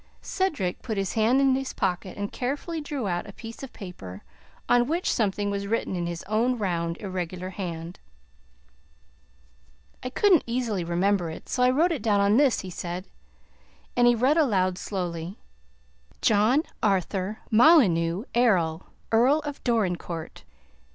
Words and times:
Cedric 0.23 0.81
put 0.81 0.97
his 0.97 1.13
hand 1.13 1.39
in 1.39 1.53
his 1.53 1.73
pocket 1.73 2.17
and 2.17 2.31
carefully 2.31 2.81
drew 2.81 3.07
out 3.07 3.27
a 3.29 3.33
piece 3.33 3.61
of 3.61 3.71
paper, 3.71 4.23
on 4.67 4.87
which 4.87 5.11
something 5.13 5.51
was 5.51 5.67
written 5.67 5.95
in 5.95 6.07
his 6.07 6.23
own 6.23 6.57
round, 6.57 6.97
irregular 6.97 7.51
hand. 7.51 7.99
"I 10.01 10.09
couldn't 10.09 10.43
easily 10.47 10.83
remember 10.83 11.29
it, 11.29 11.47
so 11.47 11.61
I 11.61 11.69
wrote 11.69 11.91
it 11.91 12.01
down 12.01 12.19
on 12.19 12.37
this," 12.37 12.61
he 12.61 12.71
said. 12.71 13.05
And 13.95 14.07
he 14.07 14.15
read 14.15 14.37
aloud 14.39 14.79
slowly: 14.79 15.37
"'John 16.19 16.63
Arthur 16.81 17.37
Molyneux 17.51 18.23
Errol, 18.33 18.87
Earl 19.11 19.41
of 19.41 19.63
Dorincourt.' 19.63 20.43